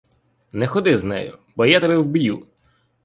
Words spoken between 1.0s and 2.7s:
нею, бо я тебе вб'ю!